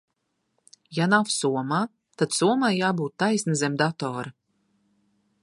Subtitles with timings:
[0.99, 1.81] Ja nav somā,
[2.23, 4.35] tad somai jābūt taisni zem datora.